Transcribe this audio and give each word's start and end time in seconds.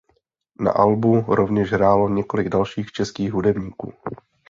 Na 0.59 0.71
albu 0.71 1.21
rovněž 1.35 1.71
hrálo 1.73 2.09
několik 2.09 2.49
dalších 2.49 2.91
českých 2.91 3.31
hudebníků. 3.31 3.93